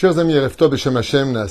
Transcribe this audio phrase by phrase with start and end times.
[0.00, 1.44] Chers amis, Ereftov et Shem Hashem,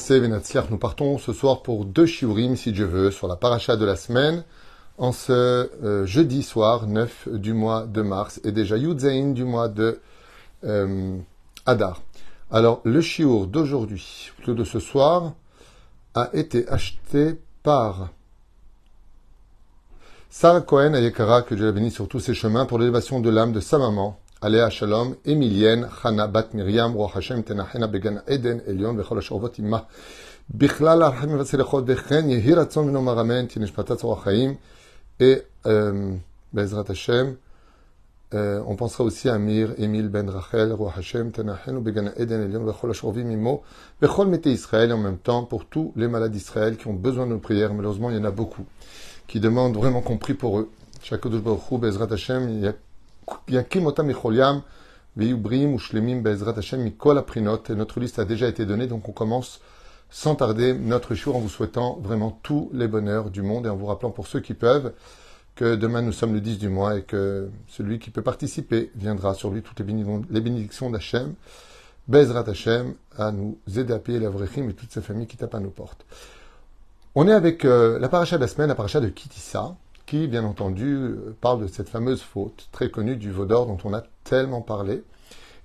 [0.69, 3.97] nous partons ce soir pour deux shiurim, si Dieu veut, sur la paracha de la
[3.97, 4.45] semaine,
[4.97, 9.67] en ce euh, jeudi soir, 9 du mois de mars, et déjà Yudzaïn du mois
[9.67, 9.99] de
[10.63, 11.17] euh,
[11.65, 12.01] Adar.
[12.49, 15.33] Alors, le shiur d'aujourd'hui, plutôt de ce soir,
[16.15, 18.11] a été acheté par
[20.29, 23.51] Sarah Cohen Ayekara, que Dieu la bénisse sur tous ses chemins, pour l'élévation de l'âme
[23.51, 28.93] de sa maman, Aléa Shalom, Emilienne, Chana Bat Miriam, Roi Hashem, Tenachena Began Eden, Elion,
[28.93, 29.87] Bechol Ashorvot Imma,
[30.55, 31.05] Ratzon
[32.85, 34.57] Vino Aramen, Tineshpatat Chaim,
[35.19, 36.13] et euh,
[36.53, 37.35] Bezrat Hashem,
[38.35, 42.63] euh, on pensera aussi à Amir, Emile Ben Rachel, Roi Hashem, Tenachenu Began Eden, Elion,
[42.63, 43.63] Bechol Ashorvim Immo,
[43.99, 47.31] Bechol Israël, et en même temps pour tous les malades d'Israël qui ont besoin de
[47.31, 47.73] nos prières.
[47.73, 48.67] Malheureusement, il y en a beaucoup
[49.25, 50.69] qui demandent vraiment qu'on prie pour eux.
[51.01, 52.73] Chaque Baruch Bezrat Hashem, il y a
[57.73, 59.61] notre liste a déjà été donnée, donc on commence
[60.09, 63.75] sans tarder notre jour en vous souhaitant vraiment tous les bonheurs du monde et en
[63.75, 64.93] vous rappelant pour ceux qui peuvent
[65.57, 69.33] que demain nous sommes le 10 du mois et que celui qui peut participer viendra
[69.33, 69.63] sur lui.
[69.63, 71.33] Toutes les bénédictions d'Hachem,
[72.07, 75.59] Bezrat Hachem, à nous aider à payer la et toutes ces familles qui tapent à
[75.59, 76.05] nos portes.
[77.15, 79.75] On est avec euh, la paracha de la semaine, la paracha de Kitissa,
[80.07, 83.93] qui, bien entendu, euh, parle de cette fameuse faute très connue du Vaudor dont on
[83.93, 85.03] a tellement parlé.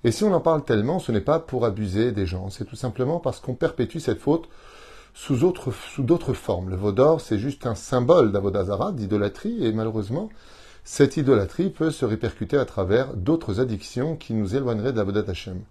[0.03, 2.75] Et si on en parle tellement, ce n'est pas pour abuser des gens, c'est tout
[2.75, 4.49] simplement parce qu'on perpétue cette faute
[5.13, 6.69] sous, sous d'autres formes.
[6.69, 10.29] Le Vaudor, c'est juste un symbole d'avodazara, d'idolâtrie, et malheureusement,
[10.83, 15.61] cette idolâtrie peut se répercuter à travers d'autres addictions qui nous éloigneraient d'Avodat Hashem.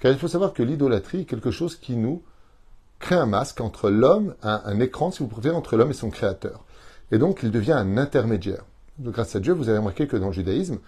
[0.00, 2.22] Car il faut savoir que l'idolâtrie est quelque chose qui nous
[2.98, 6.65] crée un masque entre l'homme, un écran, si vous préférez, entre l'homme et son créateur.
[7.12, 8.64] Et donc, il devient un intermédiaire.
[9.00, 10.78] grâce à Dieu, vous avez remarqué que dans le judaïsme,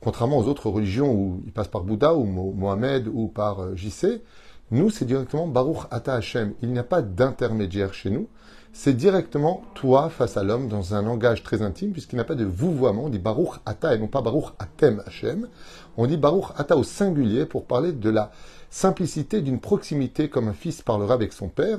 [0.00, 4.22] contrairement aux autres religions où il passe par Bouddha ou Mohamed ou par euh, JC,
[4.70, 6.54] nous, c'est directement Baruch Ata Hashem.
[6.62, 8.28] Il n'y a pas d'intermédiaire chez nous.
[8.72, 12.34] C'est directement toi face à l'homme dans un langage très intime, puisqu'il n'y a pas
[12.34, 13.04] de vouvoiement.
[13.04, 15.48] On dit Baruch Ata et non pas Baruch Atem Hashem.
[15.96, 18.32] On dit Baruch Ata au singulier pour parler de la
[18.70, 21.78] simplicité d'une proximité comme un fils parlera avec son père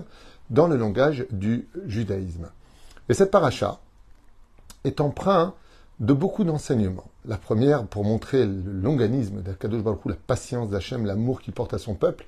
[0.50, 2.48] dans le langage du judaïsme.
[3.10, 3.80] Et cette paracha,
[4.88, 5.54] est empreint
[6.00, 7.10] de beaucoup d'enseignements.
[7.26, 11.78] La première, pour montrer le longanisme d'Akadosh Baruch la patience d'Hachem, l'amour qu'il porte à
[11.78, 12.26] son peuple,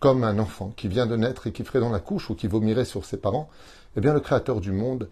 [0.00, 2.48] comme un enfant qui vient de naître et qui ferait dans la couche ou qui
[2.48, 3.48] vomirait sur ses parents,
[3.96, 5.08] eh bien le Créateur du monde,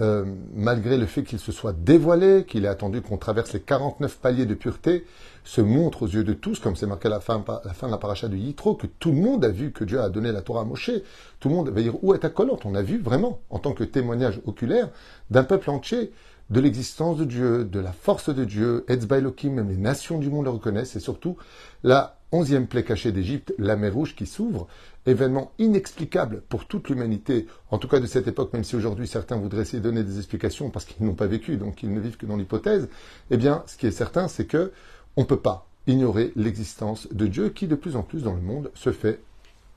[0.00, 0.24] euh,
[0.54, 4.46] malgré le fait qu'il se soit dévoilé, qu'il ait attendu qu'on traverse les 49 paliers
[4.46, 5.04] de pureté,
[5.44, 8.28] se montre aux yeux de tous, comme c'est marqué à la fin, de la paracha
[8.28, 10.64] de Yitro, que tout le monde a vu que Dieu a donné la Torah à
[10.64, 10.90] Moshe.
[11.38, 13.72] Tout le monde va dire où est ta colonne On a vu vraiment, en tant
[13.72, 14.88] que témoignage oculaire,
[15.28, 16.12] d'un peuple entier
[16.50, 20.44] de l'existence de Dieu, de la force de Dieu, Etzba même les nations du monde
[20.44, 21.36] le reconnaissent, et surtout
[21.84, 24.66] la onzième plaie cachée d'Égypte, la mer Rouge qui s'ouvre,
[25.06, 29.36] événement inexplicable pour toute l'humanité, en tout cas de cette époque, même si aujourd'hui certains
[29.36, 32.16] voudraient essayer de donner des explications parce qu'ils n'ont pas vécu, donc ils ne vivent
[32.16, 32.88] que dans l'hypothèse,
[33.30, 34.72] eh bien, ce qui est certain, c'est que
[35.16, 38.40] on ne peut pas ignorer l'existence de Dieu qui, de plus en plus dans le
[38.40, 39.20] monde, se fait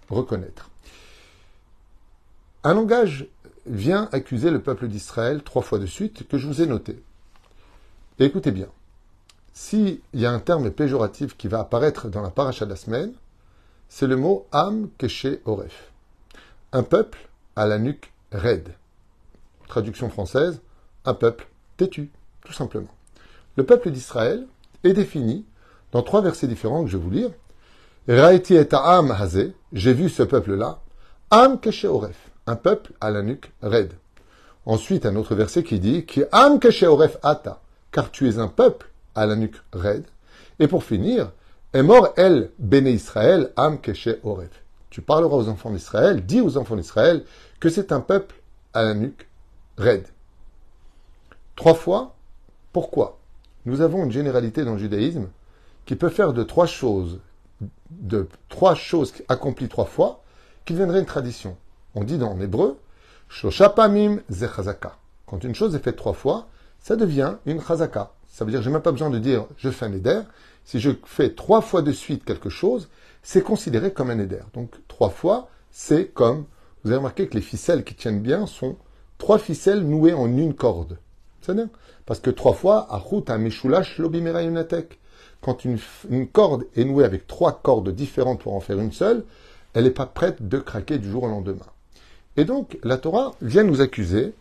[0.10, 0.70] reconnaître.
[2.64, 3.28] Un langage
[3.66, 7.02] vient accuser le peuple d'Israël trois fois de suite que je vous ai noté.
[8.20, 8.68] écoutez bien,
[9.54, 13.14] s'il y a un terme péjoratif qui va apparaître dans la paracha de la semaine,
[13.88, 15.92] c'est le mot Am Keshe Oref.
[16.72, 18.74] Un peuple à la nuque raide.
[19.68, 20.60] Traduction française,
[21.06, 21.48] un peuple
[21.78, 22.10] têtu,
[22.44, 22.94] tout simplement.
[23.56, 24.48] Le peuple d'Israël
[24.84, 25.46] est défini
[25.92, 27.30] dans trois versets différents que je vais vous lire.
[28.08, 30.80] Raeti et Am Hazé, j'ai vu ce peuple-là,
[31.30, 33.94] Am Oref un peuple à la nuque raide.
[34.66, 37.62] Ensuite, un autre verset qui dit oref ata,
[37.92, 40.06] car tu es un peuple à la nuque raide.
[40.60, 41.32] Et pour finir,
[41.74, 43.80] est mort el béné Israël am
[44.24, 44.64] oref.
[44.90, 47.26] Tu parleras aux enfants d'Israël, dis aux enfants d'Israël
[47.60, 48.36] que c'est un peuple
[48.74, 49.28] à la nuque
[49.78, 50.08] raide.
[51.56, 52.16] Trois fois,
[52.72, 53.20] pourquoi?
[53.66, 55.30] Nous avons une généralité dans le judaïsme
[55.86, 57.20] qui peut faire de trois choses,
[57.90, 60.24] de trois choses accomplies trois fois,
[60.66, 61.58] qui deviendrait une tradition.
[61.96, 62.80] On dit dans hébreu,
[63.30, 64.98] Shoshapamim zechazaka.
[65.26, 66.48] Quand une chose est faite trois fois,
[66.80, 68.14] ça devient une chazaka.
[68.28, 70.22] Ça veut dire que je n'ai même pas besoin de dire je fais un éder.
[70.66, 72.90] Si je fais trois fois de suite quelque chose,
[73.22, 74.40] c'est considéré comme un éder.
[74.54, 76.46] Donc trois fois, c'est comme,
[76.84, 78.78] vous avez remarqué que les ficelles qui tiennent bien sont
[79.18, 80.98] trois ficelles nouées en une corde.
[81.42, 81.54] C'est.
[82.06, 85.00] Parce que trois fois, achut amishulash yunatek.
[85.42, 85.78] Quand une,
[86.10, 89.26] une corde est nouée avec trois cordes différentes pour en faire une seule,
[89.74, 91.66] elle n'est pas prête de craquer du jour au lendemain.
[92.38, 94.34] Et donc, la Torah vient nous accuser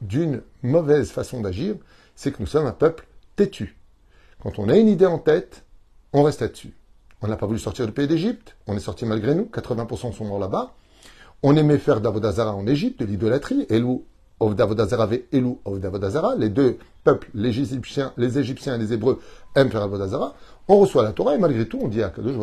[0.00, 1.74] d'une mauvaise façon d'agir,
[2.14, 3.06] c'est que nous sommes un peuple
[3.36, 3.76] têtu.
[4.40, 5.64] Quand on a une idée en tête,
[6.12, 6.74] on reste là-dessus.
[7.22, 8.56] On n'a pas voulu sortir du pays d'Égypte.
[8.66, 9.48] On est sorti malgré nous.
[9.52, 10.74] 80% sont morts là-bas.
[11.42, 13.66] On aimait faire d'Avodazara en Égypte, de l'idolâtrie.
[13.70, 14.04] Elou
[14.40, 16.36] Davodazara avait Elou Davodazara.
[16.36, 19.20] Les deux peuples, les Égyptiens, les Égyptiens et les Hébreux,
[19.56, 20.34] aiment faire Avodazara.
[20.68, 22.36] On reçoit la Torah et malgré tout, on dit à Kadosh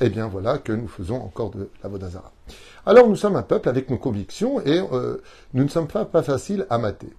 [0.00, 2.32] eh bien voilà que nous faisons encore de l'Avodazara.
[2.86, 5.22] Alors nous sommes un peuple avec nos convictions et euh,
[5.54, 7.12] nous ne sommes pas, pas faciles à mater.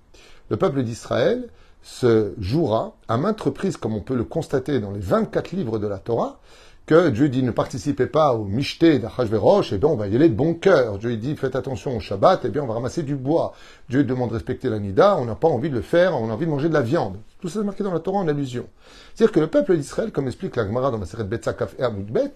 [0.50, 1.50] Le peuple d'Israël
[1.82, 5.88] se jouera à maintes reprises, comme on peut le constater dans les 24 livres de
[5.88, 6.40] la Torah,
[6.86, 10.30] que Dieu dit ne participez pas au michté d'Achashverosh, eh bien on va y aller
[10.30, 10.98] de bon cœur.
[10.98, 13.54] Dieu dit faites attention au Shabbat, eh bien on va ramasser du bois.
[13.90, 16.34] Dieu demande de respecter la Nida, on n'a pas envie de le faire, on a
[16.34, 17.18] envie de manger de la viande.
[17.44, 18.70] Tout ça est marqué dans la Torah en allusion.
[19.14, 22.32] C'est-à-dire que le peuple d'Israël, comme explique la Gemara dans ma série Betzakaf et Bet,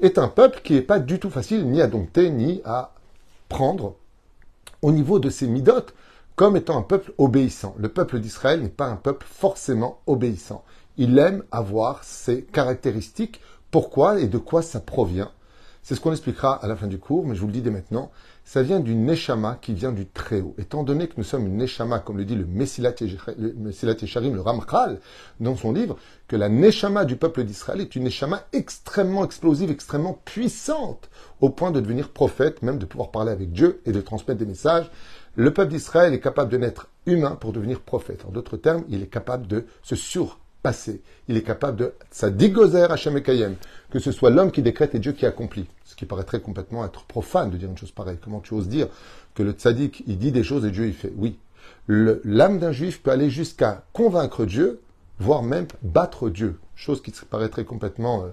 [0.00, 2.94] est un peuple qui n'est pas du tout facile ni à dompter, ni à
[3.50, 3.96] prendre
[4.80, 5.92] au niveau de ses midotes
[6.34, 7.74] comme étant un peuple obéissant.
[7.78, 10.64] Le peuple d'Israël n'est pas un peuple forcément obéissant.
[10.96, 15.30] Il aime avoir ses caractéristiques pourquoi et de quoi ça provient?
[15.82, 17.70] C'est ce qu'on expliquera à la fin du cours, mais je vous le dis dès
[17.70, 18.10] maintenant.
[18.48, 20.54] Ça vient du Neshama qui vient du Très-Haut.
[20.56, 25.00] Étant donné que nous sommes une Neshama, comme le dit le Messilat Yesharim, le Ramchal,
[25.38, 25.98] dans son livre,
[26.28, 31.10] que la Neshama du peuple d'Israël est une Neshama extrêmement explosive, extrêmement puissante,
[31.42, 34.46] au point de devenir prophète, même de pouvoir parler avec Dieu et de transmettre des
[34.46, 34.90] messages.
[35.36, 38.24] Le peuple d'Israël est capable de naître humain pour devenir prophète.
[38.26, 41.02] En d'autres termes, il est capable de se sur passé.
[41.28, 43.56] Il est capable de sa digozer Hashem Kayem,
[43.90, 45.66] que ce soit l'homme qui décrète et Dieu qui accomplit.
[45.98, 48.18] Qui paraîtrait complètement être profane de dire une chose pareille.
[48.22, 48.86] Comment tu oses dire
[49.34, 51.12] que le tzaddik, il dit des choses et Dieu il fait?
[51.16, 51.40] Oui.
[51.88, 54.80] L'âme d'un juif peut aller jusqu'à convaincre Dieu,
[55.18, 56.60] voire même battre Dieu.
[56.76, 58.28] Chose qui paraîtrait complètement euh,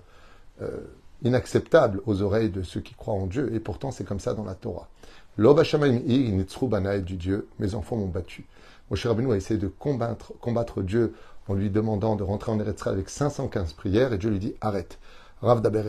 [0.62, 0.78] euh,
[1.24, 3.52] inacceptable aux oreilles de ceux qui croient en Dieu.
[3.56, 4.88] Et pourtant, c'est comme ça dans la Torah.
[5.36, 8.46] du Dieu, mes enfants m'ont battu.
[8.92, 11.16] Moshe Rabbeinu a essayé de combattre, combattre Dieu
[11.48, 15.00] en lui demandant de rentrer en Eretz avec 515 prières, et Dieu lui dit arrête.
[15.45, 15.83] Rav Daber.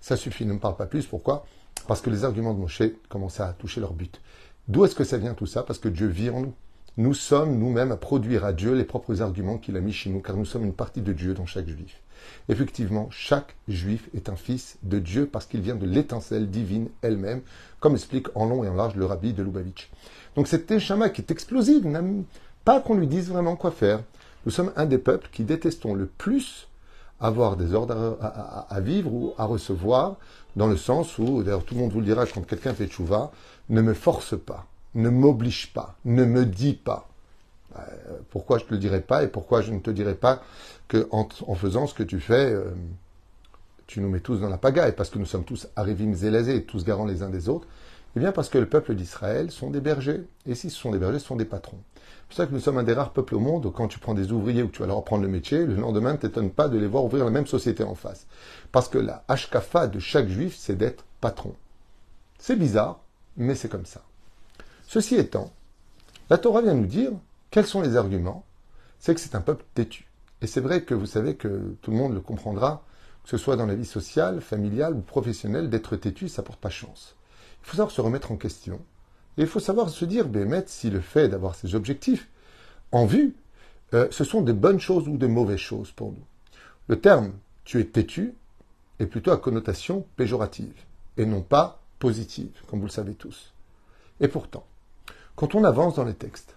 [0.00, 1.06] Ça suffit, ne me parle pas plus.
[1.06, 1.46] Pourquoi?
[1.86, 4.20] Parce que les arguments de Moshe commençaient à toucher leur but.
[4.68, 5.62] D'où est-ce que ça vient tout ça?
[5.62, 6.54] Parce que Dieu vit en nous.
[6.98, 10.20] Nous sommes nous-mêmes à produire à Dieu les propres arguments qu'il a mis chez nous,
[10.20, 12.02] car nous sommes une partie de Dieu dans chaque juif.
[12.50, 17.40] Effectivement, chaque juif est un fils de Dieu parce qu'il vient de l'étincelle divine elle-même,
[17.80, 19.90] comme explique en long et en large le rabbi de Lubavitch.
[20.36, 22.24] Donc cette échama qui est explosive, n'aime
[22.64, 24.02] pas qu'on lui dise vraiment quoi faire.
[24.44, 26.67] Nous sommes un des peuples qui détestons le plus
[27.20, 30.16] avoir des ordres à, vivre ou à recevoir,
[30.56, 33.32] dans le sens où, d'ailleurs tout le monde vous le dira quand quelqu'un fait chouva,
[33.68, 37.08] ne me force pas, ne m'oblige pas, ne me dis pas.
[37.76, 37.80] Euh,
[38.30, 40.42] pourquoi je ne te le dirai pas et pourquoi je ne te dirai pas
[40.86, 42.70] que en, faisant ce que tu fais, euh,
[43.86, 46.84] tu nous mets tous dans la pagaille, parce que nous sommes tous arrivim zélazés, tous
[46.84, 47.66] garants les uns des autres
[48.16, 50.98] Eh bien parce que le peuple d'Israël sont des bergers, et si ce sont des
[50.98, 51.78] bergers, ce sont des patrons.
[51.96, 54.14] C'est pour ça que nous sommes un des rares peuples au monde, quand tu prends
[54.14, 56.68] des ouvriers ou que tu vas leur apprendre le métier, le lendemain, ne t'étonne pas
[56.68, 58.26] de les voir ouvrir la même société en face.
[58.72, 61.54] Parce que la hashkafa de chaque juif, c'est d'être patron.
[62.38, 63.00] C'est bizarre,
[63.36, 64.02] mais c'est comme ça.
[64.86, 65.52] Ceci étant,
[66.30, 67.12] la Torah vient nous dire
[67.50, 68.44] quels sont les arguments?
[68.98, 70.06] C'est que c'est un peuple têtu.
[70.42, 72.84] Et c'est vrai que vous savez que tout le monde le comprendra,
[73.24, 76.70] que ce soit dans la vie sociale, familiale ou professionnelle, d'être têtu, ça porte pas
[76.70, 77.16] chance.
[77.62, 78.80] Il faut savoir se remettre en question,
[79.36, 82.28] et il faut savoir se dire, Bémet, si le fait d'avoir ces objectifs
[82.92, 83.36] en vue,
[83.94, 86.24] euh, ce sont des bonnes choses ou des mauvaises choses pour nous.
[86.88, 87.32] Le terme
[87.68, 88.32] tu es têtu
[88.98, 90.72] est plutôt à connotation péjorative
[91.18, 93.52] et non pas positive, comme vous le savez tous.
[94.20, 94.64] Et pourtant,
[95.36, 96.56] quand on avance dans les textes,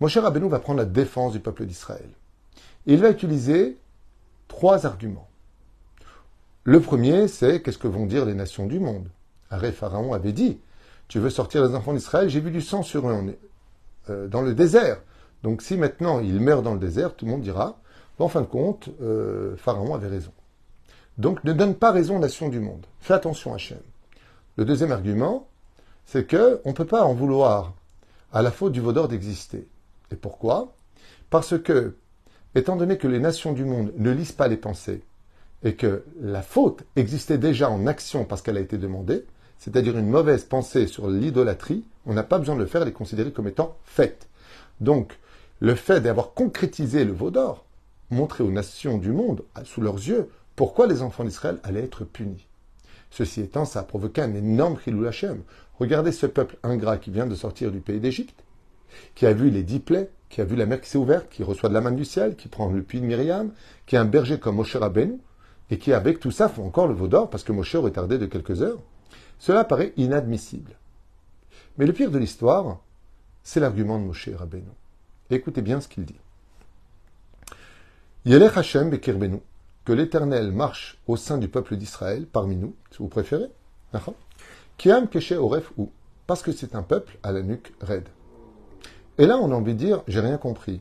[0.00, 2.08] mon cher Rabbeinu va prendre la défense du peuple d'Israël.
[2.86, 3.76] Il va utiliser
[4.48, 5.28] trois arguments.
[6.62, 9.08] Le premier, c'est qu'est-ce que vont dire les nations du monde
[9.50, 10.58] Arrêt Pharaon avait dit
[11.08, 13.36] tu veux sortir les enfants d'Israël, j'ai vu du sang sur eux
[14.10, 15.00] euh, dans le désert.
[15.42, 17.78] Donc si maintenant ils meurent dans le désert, tout le monde dira,
[18.18, 20.32] en fin de compte, euh, Pharaon avait raison.
[21.18, 22.86] Donc ne donne pas raison aux nations du monde.
[23.00, 23.78] Fais attention à Hachem.
[24.56, 25.48] Le deuxième argument,
[26.06, 27.74] c'est que on ne peut pas en vouloir
[28.32, 29.68] à la faute du vaudor d'exister.
[30.10, 30.74] Et pourquoi?
[31.30, 31.96] Parce que,
[32.54, 35.02] étant donné que les nations du monde ne lisent pas les pensées,
[35.64, 39.24] et que la faute existait déjà en action parce qu'elle a été demandée,
[39.64, 42.92] c'est-à-dire une mauvaise pensée sur l'idolâtrie, on n'a pas besoin de le faire et les
[42.92, 44.28] considérer comme étant faite.
[44.82, 45.18] Donc,
[45.58, 47.64] le fait d'avoir concrétisé le veau d'or,
[48.10, 52.46] montrer aux nations du monde, sous leurs yeux, pourquoi les enfants d'Israël allaient être punis.
[53.10, 55.40] Ceci étant, ça a provoqué un énorme Khilou Hashem.
[55.78, 58.44] Regardez ce peuple ingrat qui vient de sortir du pays d'Égypte,
[59.14, 61.42] qui a vu les dix plaies, qui a vu la mer qui s'est ouverte, qui
[61.42, 63.50] reçoit de la main du ciel, qui prend le puits de Myriam,
[63.86, 65.20] qui est un berger comme Moshe Rabbeinu,
[65.70, 68.18] et qui, avec tout ça, font encore le veau d'or parce que Moshe aurait tardé
[68.18, 68.82] de quelques heures.
[69.38, 70.76] Cela paraît inadmissible.
[71.78, 72.80] Mais le pire de l'histoire,
[73.42, 74.68] c'est l'argument de Moshe Rabbeinu.
[75.30, 76.20] Écoutez bien ce qu'il dit.
[78.24, 79.40] Yelech Hashem bekirbenu.
[79.84, 83.50] que l'Éternel marche au sein du peuple d'Israël, parmi nous, si vous préférez.
[84.78, 85.90] Kiam Keshe Oref ou
[86.26, 88.08] parce que c'est un peuple à la nuque raide.
[89.18, 90.80] Et là, on a envie de dire, j'ai rien compris.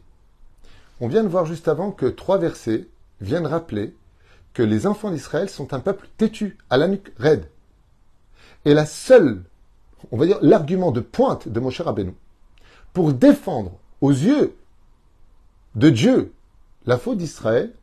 [1.02, 2.88] On vient de voir juste avant que trois versets
[3.20, 3.94] viennent rappeler
[4.54, 7.46] que les enfants d'Israël sont un peuple têtu, à la nuque raide.
[8.66, 9.44] Et la seule,
[10.12, 12.14] on va dire, l'argument de pointe de Moshe Rabbeinu
[12.94, 14.56] pour défendre aux yeux
[15.76, 16.34] de Dieu
[16.86, 17.74] la faute d'Israël,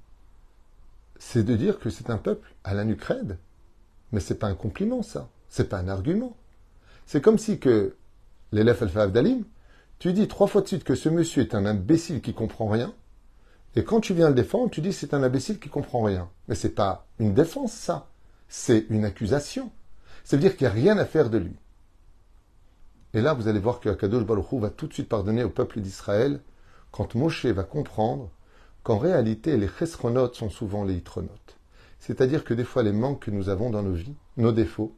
[1.19, 3.39] c'est de dire que c'est un peuple à la nuque raide.
[4.13, 5.29] Mais c'est pas un compliment, ça.
[5.49, 6.37] C'est pas un argument.
[7.07, 7.97] C'est comme si que
[8.53, 9.45] l'élève Alpha Abdalim,
[9.99, 12.95] tu dis trois fois de suite que ce monsieur est un imbécile qui comprend rien,
[13.77, 16.29] et quand tu viens le défendre, tu dis c'est un imbécile qui comprend rien.
[16.49, 18.09] Mais c'est pas une défense, ça.
[18.49, 19.71] C'est une accusation.
[20.25, 21.57] Ça veut dire qu'il n'y a rien à faire de lui.
[23.13, 25.81] Et là, vous allez voir que Akadosh Baruch va tout de suite pardonner au peuple
[25.81, 26.41] d'Israël
[26.93, 28.31] quand Moshe va comprendre
[28.83, 31.57] qu'en réalité, les chesronotes sont souvent les hitronotes.
[31.99, 34.95] C'est-à-dire que des fois, les manques que nous avons dans nos vies, nos défauts,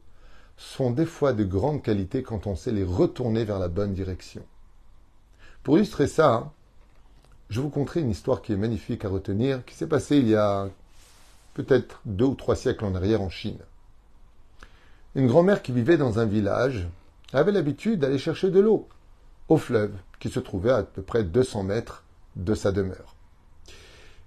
[0.57, 4.43] sont des fois de grande qualité quand on sait les retourner vers la bonne direction.
[5.63, 6.51] Pour illustrer ça, hein,
[7.49, 10.35] je vous conterai une histoire qui est magnifique à retenir, qui s'est passée il y
[10.35, 10.69] a
[11.53, 13.59] peut-être deux ou trois siècles en arrière en Chine.
[15.15, 16.87] Une grand-mère qui vivait dans un village
[17.33, 18.87] avait l'habitude d'aller chercher de l'eau
[19.47, 22.03] au fleuve qui se trouvait à, peu près 200 mètres
[22.35, 23.15] de sa demeure.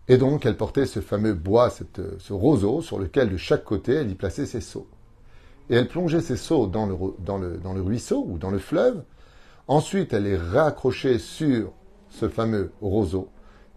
[0.06, 4.10] Et donc, elle portait ce fameux bois, ce roseau, sur lequel de chaque côté, elle
[4.10, 4.86] y plaçait ses seaux.
[5.68, 9.02] Et elle plongeait ses seaux dans le, ruisseau ou dans le fleuve.
[9.66, 11.72] Ensuite, elle les raccrochait sur
[12.10, 13.28] ce fameux roseau.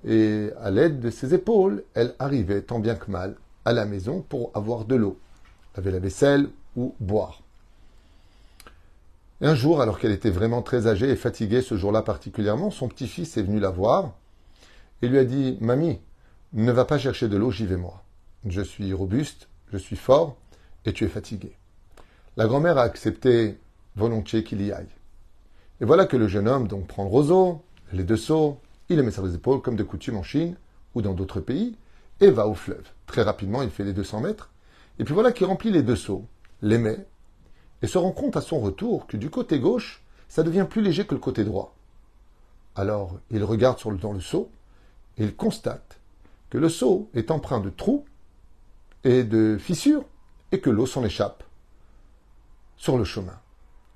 [0.05, 3.35] Et à l'aide de ses épaules, elle arrivait tant bien que mal
[3.65, 5.17] à la maison pour avoir de l'eau,
[5.75, 6.49] laver la vaisselle
[6.99, 7.41] boire.
[9.41, 13.37] Un jour, alors qu'elle était vraiment très âgée et fatiguée ce jour-là particulièrement, son petit-fils
[13.37, 14.13] est venu la voir
[15.01, 15.99] et lui a dit Mamie,
[16.53, 18.03] ne va pas chercher de l'eau, j'y vais moi.
[18.45, 20.37] Je suis robuste, je suis fort,
[20.85, 21.53] et tu es fatigué.
[22.37, 23.57] La grand-mère a accepté
[23.95, 24.87] volontiers qu'il y aille.
[25.81, 28.59] Et voilà que le jeune homme donc prend le roseau, les deux seaux,
[28.89, 30.55] il les met sur les épaules comme de coutume en Chine
[30.95, 31.75] ou dans d'autres pays,
[32.19, 32.87] et va au fleuve.
[33.05, 34.49] Très rapidement, il fait les 200 mètres,
[34.97, 36.25] et puis voilà qu'il remplit les deux seaux,
[36.61, 37.05] les met,
[37.81, 41.05] et se rend compte à son retour que du côté gauche, ça devient plus léger
[41.05, 41.75] que le côté droit.
[42.75, 44.51] Alors, il regarde dans le seau,
[45.17, 45.99] et il constate
[46.49, 48.05] que le seau est empreint de trous
[49.03, 50.05] et de fissures
[50.51, 51.43] et que l'eau s'en échappe
[52.77, 53.37] sur le chemin.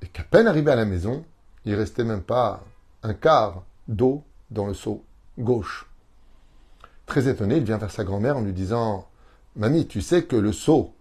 [0.02, 1.26] Et qu'à peine arrivé à la maison,
[1.66, 2.64] il restait même pas
[3.02, 5.04] un quart d'eau dans le seau
[5.40, 5.90] gauche.
[7.06, 9.08] Très étonné, il vient vers sa grand-mère en lui disant
[9.56, 10.94] Mamie, tu sais que le seau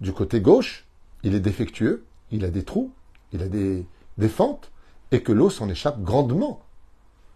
[0.00, 0.86] du côté gauche,
[1.22, 2.92] il est défectueux, il a des trous,
[3.32, 3.86] il a des,
[4.28, 4.70] fentes,
[5.12, 6.62] et que l'eau s'en échappe grandement.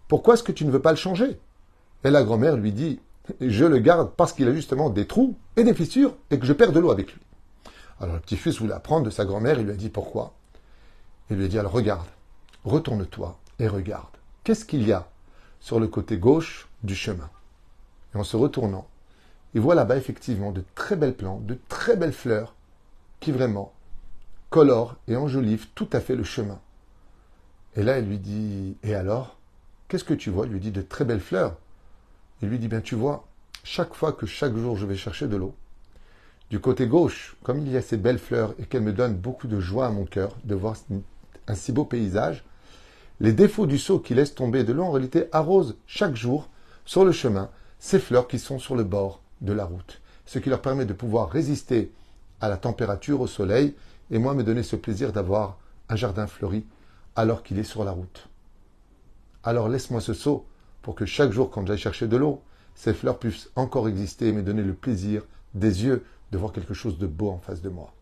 [0.09, 1.39] Pourquoi est-ce que tu ne veux pas le changer?
[2.05, 3.01] Et la grand-mère lui dit
[3.41, 6.53] je le garde parce qu'il a justement des trous et des fissures et que je
[6.53, 7.21] perds de l'eau avec lui.
[8.01, 10.35] Alors le petit-fils voulait apprendre de sa grand-mère, il lui a dit pourquoi?
[11.31, 12.07] Il lui a dit alors regarde,
[12.65, 14.09] retourne-toi et regarde.
[14.43, 15.09] Qu'est-ce qu'il y a
[15.61, 17.31] sur le côté gauche du chemin?
[18.15, 18.87] Et en se retournant,
[19.55, 22.55] il voit là-bas effectivement de très belles plantes, de très belles fleurs
[23.25, 23.73] qui vraiment
[24.51, 26.61] colorent et enjolivent tout à fait le chemin.
[27.75, 29.39] Et là, il lui dit Et alors
[29.89, 30.45] Qu'est-ce que tu vois?
[30.47, 31.57] Il lui dit De très belles fleurs.
[32.43, 33.27] Il lui dit, bien tu vois,
[33.63, 35.55] chaque fois que chaque jour je vais chercher de l'eau,
[36.51, 39.47] du côté gauche, comme il y a ces belles fleurs et qu'elles me donnent beaucoup
[39.47, 40.77] de joie à mon cœur de voir
[41.47, 42.45] un si beau paysage,
[43.21, 46.51] les défauts du seau qui laisse tomber de l'eau en réalité arrosent chaque jour
[46.85, 50.51] sur le chemin ces fleurs qui sont sur le bord de la route, ce qui
[50.51, 51.91] leur permet de pouvoir résister
[52.41, 53.75] à la température, au soleil,
[54.11, 56.65] et moi me donner ce plaisir d'avoir un jardin fleuri
[57.17, 58.29] alors qu'il est sur la route.
[59.43, 60.47] Alors laisse-moi ce seau
[60.83, 62.43] pour que chaque jour, quand j'aille chercher de l'eau,
[62.75, 65.23] ces fleurs puissent encore exister et me donner le plaisir
[65.55, 67.93] des yeux de voir quelque chose de beau en face de moi.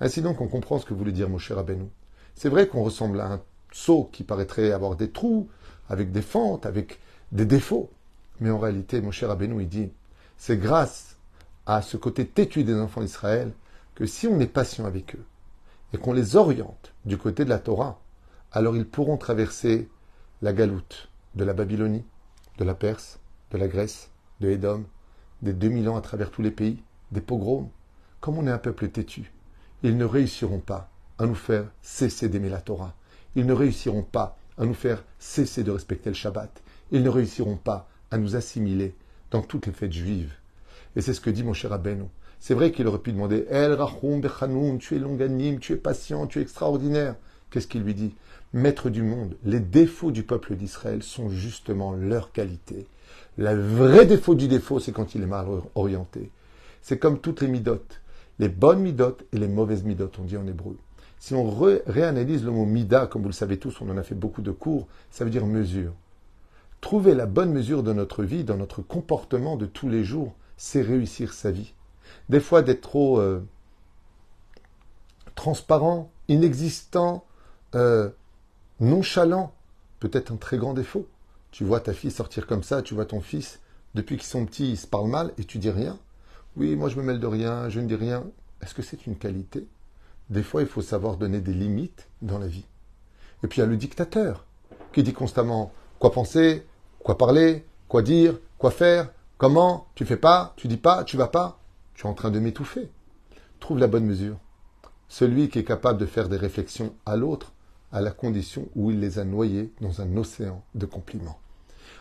[0.00, 1.86] Ainsi donc, on comprend ce que voulait dire cher Rabbeinu.
[2.34, 3.40] C'est vrai qu'on ressemble à un
[3.72, 5.48] seau qui paraîtrait avoir des trous,
[5.88, 7.00] avec des fentes, avec
[7.32, 7.90] des défauts.
[8.40, 9.90] Mais en réalité, cher Rabbeinu, il dit,
[10.36, 11.15] c'est grâce
[11.66, 13.52] à ce côté têtu des enfants d'Israël
[13.94, 15.24] que si on est patient avec eux
[15.92, 18.00] et qu'on les oriente du côté de la Torah,
[18.52, 19.88] alors ils pourront traverser
[20.42, 22.04] la galoute, de la Babylonie,
[22.58, 23.18] de la Perse,
[23.50, 24.84] de la Grèce, de Édom,
[25.42, 26.82] des 2000 ans à travers tous les pays,
[27.12, 27.70] des pogroms.
[28.20, 29.32] Comme on est un peuple têtu,
[29.82, 32.94] ils ne réussiront pas à nous faire cesser d'aimer la Torah.
[33.34, 36.62] Ils ne réussiront pas à nous faire cesser de respecter le Shabbat.
[36.90, 38.94] Ils ne réussiront pas à nous assimiler
[39.30, 40.32] dans toutes les fêtes juives.
[40.96, 42.08] Et c'est ce que dit mon cher Abeno.
[42.40, 46.26] C'est vrai qu'il aurait pu demander El Rachum Bechanoun, tu es longanime, tu es patient,
[46.26, 47.14] tu es extraordinaire.
[47.50, 48.14] Qu'est-ce qu'il lui dit?
[48.52, 52.86] Maître du monde, les défauts du peuple d'Israël sont justement leur qualité.
[53.36, 56.30] Le vrai défaut du défaut, c'est quand il est mal orienté.
[56.80, 58.00] C'est comme toutes les midotes.
[58.38, 60.76] Les bonnes midotes et les mauvaises midotes, on dit en hébreu.
[61.18, 61.50] Si on
[61.86, 64.50] réanalyse le mot mida, comme vous le savez tous, on en a fait beaucoup de
[64.50, 65.92] cours, ça veut dire mesure.
[66.80, 70.82] Trouver la bonne mesure de notre vie, dans notre comportement de tous les jours, c'est
[70.82, 71.74] réussir sa vie.
[72.28, 73.44] Des fois, d'être trop euh,
[75.34, 77.24] transparent, inexistant,
[77.74, 78.10] euh,
[78.80, 79.52] nonchalant,
[80.00, 81.06] peut être un très grand défaut.
[81.50, 83.60] Tu vois ta fille sortir comme ça, tu vois ton fils,
[83.94, 85.98] depuis qu'ils sont petits, ils se parlent mal et tu dis rien.
[86.56, 88.24] Oui, moi je me mêle de rien, je ne dis rien.
[88.62, 89.66] Est-ce que c'est une qualité?
[90.28, 92.66] Des fois, il faut savoir donner des limites dans la vie.
[93.42, 94.44] Et puis il y a le dictateur
[94.92, 96.66] qui dit constamment quoi penser,
[96.98, 101.28] quoi parler, quoi dire, quoi faire, comment, tu fais pas, tu dis pas, tu vas
[101.28, 101.58] pas?
[101.94, 102.90] Tu es en train de m'étouffer.
[103.60, 104.36] Trouve la bonne mesure.
[105.08, 107.52] Celui qui est capable de faire des réflexions à l'autre,
[107.92, 111.38] à la condition où il les a noyés dans un océan de compliments.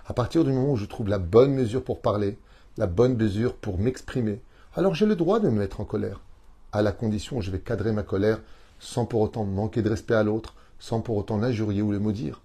[0.08, 2.38] À partir du moment où je trouve la bonne mesure pour parler,
[2.78, 4.42] la bonne mesure pour m'exprimer,
[4.76, 6.22] alors j'ai le droit de me mettre en colère,
[6.72, 8.42] à la condition où je vais cadrer ma colère
[8.80, 12.42] sans pour autant manquer de respect à l'autre, sans pour autant l'injurier ou le maudire.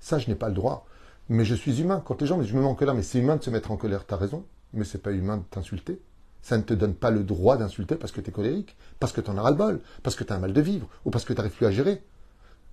[0.00, 0.86] Ça, je n'ai pas le droit.
[1.30, 2.02] Mais je suis humain.
[2.04, 3.76] Quand les gens je me mets en colère, mais c'est humain de se mettre en
[3.76, 6.02] colère, t'as raison, mais c'est pas humain de t'insulter.
[6.42, 9.20] Ça ne te donne pas le droit d'insulter parce que tu es colérique, parce que
[9.20, 11.10] tu en as ras le bol, parce que tu as un mal de vivre, ou
[11.10, 12.02] parce que tu n'arrives plus à gérer.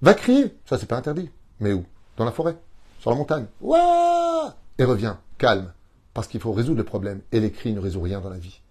[0.02, 1.30] Va crier, ça c'est pas interdit.
[1.60, 1.86] Mais où?
[2.18, 2.58] Dans la forêt,
[3.00, 3.46] sur la montagne.
[3.62, 5.72] Ouah Et reviens, calme,
[6.16, 7.22] parce qu'il faut résoudre le problème.
[7.32, 8.62] Et les cris ne résout rien dans la vie.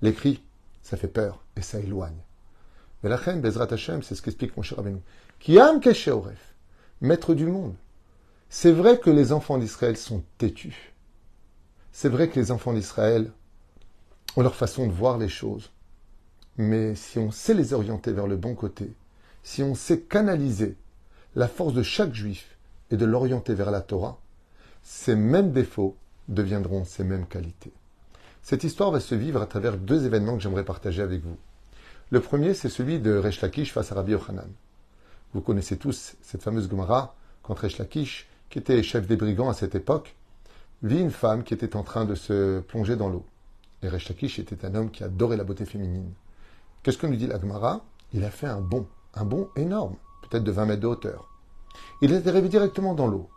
[0.00, 0.42] Les cris,
[0.82, 2.22] ça fait peur et ça éloigne.
[3.02, 5.02] Mais la reine, Bezrat Hashem, c'est ce qu'explique mon cher Abenou.
[5.82, 6.40] Caché au rêve,
[7.02, 7.74] maître du monde.
[8.58, 10.94] C'est vrai que les enfants d'Israël sont têtus.
[11.92, 13.30] C'est vrai que les enfants d'Israël
[14.34, 15.70] ont leur façon de voir les choses.
[16.56, 18.94] Mais si on sait les orienter vers le bon côté,
[19.42, 20.74] si on sait canaliser
[21.34, 22.56] la force de chaque juif
[22.90, 24.18] et de l'orienter vers la Torah,
[24.82, 25.94] ces mêmes défauts
[26.28, 27.74] deviendront ces mêmes qualités.
[28.42, 31.36] Cette histoire va se vivre à travers deux événements que j'aimerais partager avec vous.
[32.08, 34.48] Le premier, c'est celui de Resh Lakish face à Rabbi Yochanan.
[35.34, 39.54] Vous connaissez tous cette fameuse Gemara quand Resh Lakish, qui était chef des brigands à
[39.54, 40.16] cette époque,
[40.82, 43.24] vit une femme qui était en train de se plonger dans l'eau.
[43.82, 46.12] Et Resh Lakish était un homme qui adorait la beauté féminine.
[46.82, 50.44] Qu'est-ce que nous dit la Gemara Il a fait un bond, un bond énorme, peut-être
[50.44, 51.28] de 20 mètres de hauteur.
[52.02, 53.28] Il est arrivé directement dans l'eau.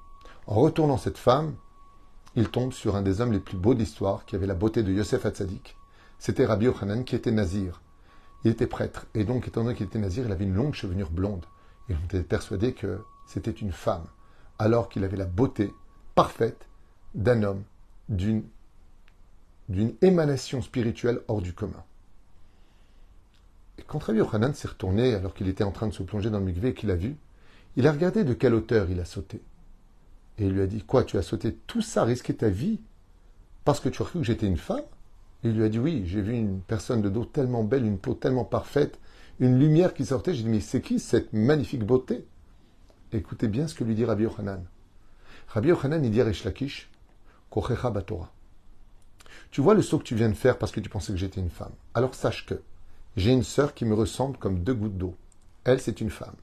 [0.47, 1.55] En retournant cette femme,
[2.35, 4.91] il tombe sur un des hommes les plus beaux d'histoire, qui avait la beauté de
[4.91, 5.75] Yosef Hatzadik.
[6.19, 7.81] C'était Rabbi Yochanan qui était nazir.
[8.43, 11.09] Il était prêtre, et donc, étant donné qu'il était nazir, il avait une longue chevelure
[11.09, 11.45] blonde.
[11.89, 14.05] On était persuadé que c'était une femme,
[14.59, 15.73] alors qu'il avait la beauté
[16.15, 16.67] parfaite
[17.15, 17.63] d'un homme,
[18.09, 18.43] d'une,
[19.69, 21.83] d'une émanation spirituelle hors du commun.
[23.77, 26.39] Et quand Rabbi Yochanan s'est retourné, alors qu'il était en train de se plonger dans
[26.39, 27.15] le mikvé et qu'il a vu,
[27.77, 29.41] il a regardé de quelle hauteur il a sauté.
[30.37, 32.79] Et il lui a dit Quoi, tu as sauté tout ça, risqué ta vie
[33.63, 34.83] Parce que tu as cru que j'étais une femme?
[35.43, 38.13] Il lui a dit Oui, j'ai vu une personne de dos tellement belle, une peau
[38.13, 38.99] tellement parfaite,
[39.39, 40.33] une lumière qui sortait.
[40.33, 42.25] J'ai dit Mais c'est qui cette magnifique beauté?
[43.11, 44.63] Écoutez bien ce que lui dit Rabbi Yochanan.
[45.49, 46.89] Rabbi Yochanan, il dit à Lakish
[47.49, 48.31] Kochecha Batora.
[49.51, 51.41] Tu vois le saut que tu viens de faire parce que tu pensais que j'étais
[51.41, 51.71] une femme.
[51.93, 52.61] Alors sache que
[53.17, 55.15] j'ai une sœur qui me ressemble comme deux gouttes d'eau.
[55.63, 56.35] Elle, c'est une femme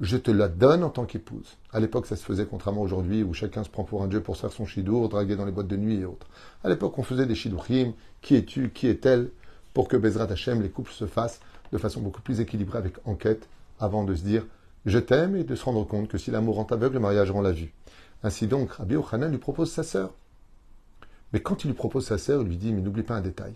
[0.00, 1.56] je te la donne en tant qu'épouse.
[1.72, 4.36] À l'époque, ça se faisait contrairement aujourd'hui où chacun se prend pour un dieu pour
[4.36, 6.26] faire son chidour, draguer dans les boîtes de nuit et autres.
[6.62, 7.92] À l'époque, on faisait des shidouchim,
[8.22, 9.30] qui es-tu, qui est-elle,
[9.74, 11.40] pour que Bezrat Hashem, les couples se fassent
[11.72, 13.48] de façon beaucoup plus équilibrée avec enquête,
[13.80, 14.46] avant de se dire
[14.88, 17.42] je t'aime et de se rendre compte que si l'amour rend aveugle, le mariage rend
[17.42, 17.72] la vue.
[18.22, 20.12] Ainsi donc, Rabbi Ochanan lui propose sa sœur.
[21.32, 23.54] Mais quand il lui propose sa sœur, il lui dit mais n'oublie pas un détail.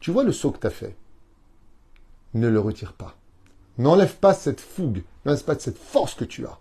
[0.00, 0.96] Tu vois le saut que tu as fait
[2.34, 3.16] Ne le retire pas.
[3.78, 6.58] N'enlève pas cette fougue, n'enlève pas cette force que tu as.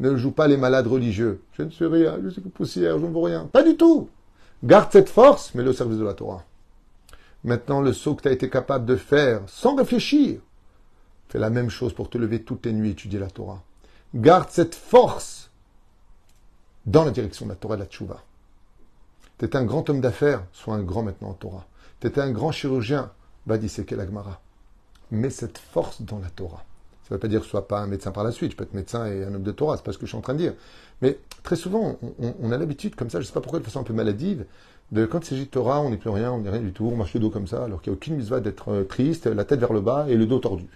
[0.00, 1.42] Ne joue pas les malades religieux.
[1.52, 3.46] Je ne suis rien, je suis que poussière, je ne vaux rien.
[3.46, 4.08] Pas du tout.
[4.62, 6.44] Garde cette force, mets-le au service de la Torah.
[7.42, 10.40] Maintenant, le saut que tu as été capable de faire, sans réfléchir,
[11.34, 13.60] fais la même chose pour te lever toutes les nuits et étudier la Torah.
[14.14, 15.50] Garde cette force
[16.86, 18.22] dans la direction de la Torah de la Tchouva.
[19.42, 21.66] Étais un grand homme d'affaires, sois un grand maintenant en Torah.
[22.04, 23.10] Étais un grand chirurgien,
[23.46, 24.06] va disséquer la
[25.10, 26.64] mets cette force dans la Torah.
[27.02, 28.52] Ça ne veut pas dire que sois pas un médecin par la suite.
[28.52, 30.18] Je peux être médecin et un homme de Torah, c'est pas ce que je suis
[30.18, 30.54] en train de dire.
[31.02, 31.98] Mais très souvent,
[32.40, 34.44] on, a l'habitude, comme ça, je ne sais pas pourquoi, de façon un peu maladive,
[34.92, 36.96] quand il s'agit de Torah, on n'est plus rien, on n'est rien du tout, on
[36.96, 39.44] marche le dos comme ça, alors qu'il n'y a aucune misva d'être euh, triste, la
[39.44, 40.66] tête vers le bas et le dos tordu.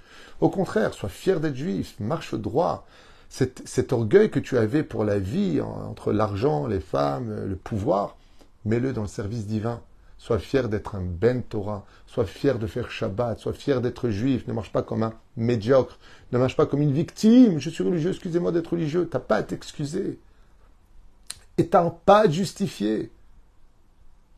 [0.41, 2.87] Au contraire, sois fier d'être juif, marche droit.
[3.29, 8.17] Cet, cet orgueil que tu avais pour la vie, entre l'argent, les femmes, le pouvoir,
[8.65, 9.81] mets-le dans le service divin.
[10.19, 11.87] Sois fier d'être un Ben Torah.
[12.07, 13.39] Sois fier de faire Shabbat.
[13.39, 14.47] Sois fier d'être juif.
[14.49, 15.99] Ne marche pas comme un médiocre.
[16.33, 17.61] Ne marche pas comme une victime.
[17.61, 19.09] Je suis religieux, excusez-moi d'être religieux.
[19.09, 20.19] T'as pas à t'excuser.
[21.57, 23.13] Et t'as pas à justifier.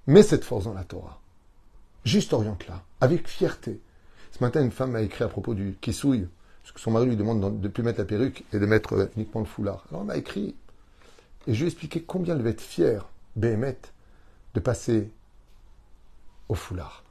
[0.06, 1.20] Mets cette force dans la Torah.
[2.04, 3.80] Juste oriente-la, avec fierté.
[4.32, 6.28] Ce matin, une femme m'a écrit à propos du kissouille,
[6.62, 8.94] parce que son mari lui demande de ne plus mettre la perruque et de mettre
[8.94, 9.84] euh, uniquement le foulard.
[9.90, 10.54] Alors elle m'a écrit,
[11.46, 13.78] et je lui ai expliqué combien elle devait être fière, Béhémet,
[14.54, 15.10] de passer
[16.48, 17.04] au foulard.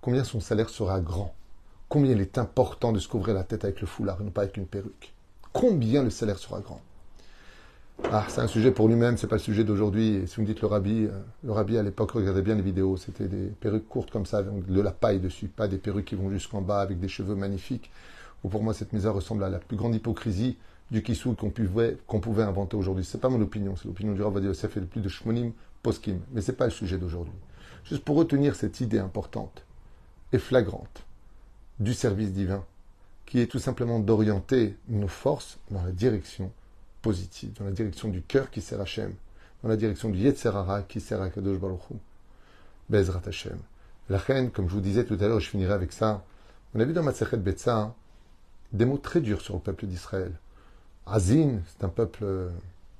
[0.00, 1.34] Combien son salaire sera grand.
[1.88, 4.42] Combien il est important de se couvrir la tête avec le foulard et non pas
[4.42, 5.12] avec une perruque.
[5.52, 6.80] Combien le salaire sera grand.
[8.12, 10.22] Ah, c'est un sujet pour lui-même, c'est pas le sujet d'aujourd'hui.
[10.26, 11.10] Si vous me dites le rabbi, euh,
[11.44, 14.80] le rabbi à l'époque regardait bien les vidéos, c'était des perruques courtes comme ça, de
[14.80, 17.90] la paille dessus, pas des perruques qui vont jusqu'en bas avec des cheveux magnifiques.
[18.42, 20.56] Ou pour moi, cette misère ressemble à la plus grande hypocrisie
[20.90, 23.04] du kissou qu'on pouvait, qu'on pouvait inventer aujourd'hui.
[23.04, 26.18] C'est pas mon opinion, c'est l'opinion du Rav Yosef et de plus de shmonim poskim.
[26.32, 27.34] Mais c'est pas le sujet d'aujourd'hui.
[27.84, 29.62] Juste pour retenir cette idée importante
[30.32, 31.04] et flagrante
[31.78, 32.64] du service divin,
[33.26, 36.50] qui est tout simplement d'orienter nos forces dans la direction
[37.02, 39.14] positive, dans la direction du cœur qui sert Hachem,
[39.62, 41.80] dans la direction du Yetzerara qui sert à Kadosh Baruch.
[42.88, 43.58] Bezrat Hashem.
[44.08, 46.24] La reine, comme je vous disais tout à l'heure, je finirai avec ça.
[46.74, 47.94] On a vu dans Matzechet Betsa
[48.72, 50.32] des mots très durs sur le peuple d'Israël.
[51.06, 52.20] Azin, c'est un peuple.
[52.22, 52.50] Euh,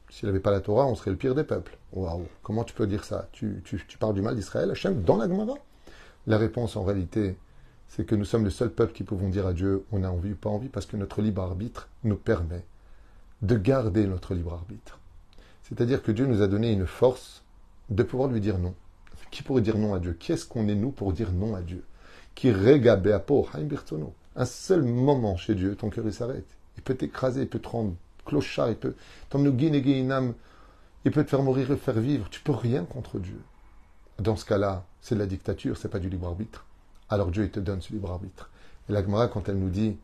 [0.09, 1.77] s'il n'avait pas la Torah, on serait le pire des peuples.
[1.93, 3.29] Waouh, comment tu peux dire ça?
[3.33, 3.63] Tu,
[3.99, 5.55] parles du mal d'Israël, Hachem, dans la Gemara?
[6.27, 7.37] La réponse, en réalité,
[7.89, 10.33] c'est que nous sommes le seul peuple qui pouvons dire à Dieu on a envie
[10.33, 12.65] ou pas envie, parce que notre libre arbitre nous permet
[13.42, 14.98] de garder notre libre arbitre.
[15.62, 17.42] C'est-à-dire que Dieu nous a donné une force
[17.88, 18.74] de pouvoir lui dire non.
[19.31, 20.16] Qui pourrait dire non à Dieu?
[20.18, 21.85] Qui est-ce qu'on est nous pour dire non à Dieu?
[22.35, 22.50] Qui
[24.37, 26.46] Un seul moment chez Dieu, ton cœur il s'arrête.
[26.76, 28.94] Il peut t'écraser, il peut te rendre clochard, il peut
[29.29, 30.35] t'emmener
[31.05, 32.29] il peut te faire mourir et faire vivre.
[32.31, 33.40] Tu peux rien contre Dieu.
[34.18, 36.66] Dans ce cas-là, c'est de la dictature, c'est pas du libre arbitre.
[37.09, 38.50] Alors Dieu il te donne ce libre arbitre.
[38.88, 39.96] Et la Gemara, quand elle nous dit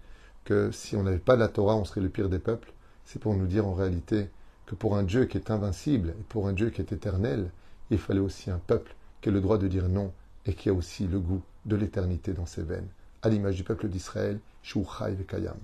[0.45, 2.73] que si on n'avait pas la Torah, on serait le pire des peuples,
[3.07, 4.29] c'est pour nous dire en réalité
[4.67, 7.51] que pour un Dieu qui est invincible et pour un Dieu qui est éternel,
[7.91, 10.13] il fallait aussi un peuple qui ait le droit de dire non
[10.45, 12.89] et qui a aussi le goût de l'éternité dans ses veines,
[13.23, 15.57] à l'image du peuple d'Israël, Shouchai Kayam.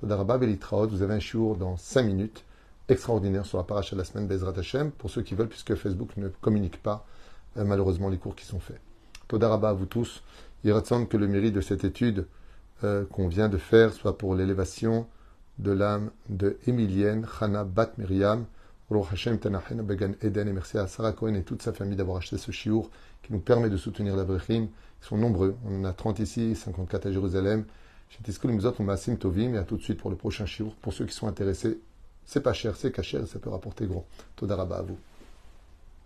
[0.00, 2.44] Todarabab Elitraot, vous avez un jour dans 5 minutes,
[2.88, 6.16] extraordinaire sur la paracha de la semaine Bezrat Hashem, pour ceux qui veulent, puisque Facebook
[6.16, 7.06] ne communique pas
[7.56, 8.80] euh, malheureusement les cours qui sont faits.
[9.28, 10.22] Todarabah à vous tous.
[10.64, 12.26] Il ressemble que le mérite de cette étude
[12.82, 15.06] euh, qu'on vient de faire soit pour l'élévation
[15.58, 18.46] de l'âme de Emilienne Chana Bat Miriam.
[19.10, 22.38] Hashem Tanahen Began Eden et merci à Sarah Cohen et toute sa famille d'avoir acheté
[22.38, 22.90] ce chiour
[23.22, 24.68] qui nous permet de soutenir la Brechim.
[25.02, 25.56] Ils sont nombreux.
[25.66, 27.64] On en a 30 ici, 54 à Jérusalem.
[28.08, 30.74] Chez Tiskul Mizot, on Maasim Tovim et à tout de suite pour le prochain chiour.
[30.76, 31.80] Pour ceux qui sont intéressés,
[32.24, 34.06] c'est pas cher, c'est caché, ça peut rapporter gros.
[34.36, 34.98] Todaraba à vous.